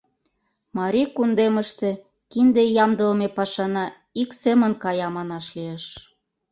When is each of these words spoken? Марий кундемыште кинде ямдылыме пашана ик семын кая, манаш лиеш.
Марий 0.77 1.09
кундемыште 1.15 1.89
кинде 2.31 2.63
ямдылыме 2.83 3.27
пашана 3.37 3.85
ик 4.21 4.29
семын 4.41 4.71
кая, 4.83 5.07
манаш 5.15 5.45
лиеш. 5.55 5.85